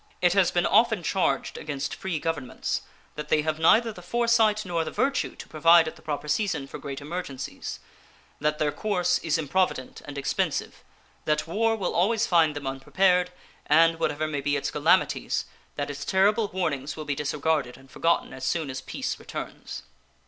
[0.19, 2.81] It has been often charged against free governments
[3.13, 6.65] that they have neither the foresight nor the virtue to provide at the proper season
[6.65, 7.79] for great emergencies;
[8.39, 10.83] that their course is improvident and expensive;
[11.25, 13.29] that war will always find them unprepared,
[13.67, 15.45] and, whatever may be its calamities,
[15.75, 19.83] that its terrible warnings will be disregarded and forgotten as soon as peace returns.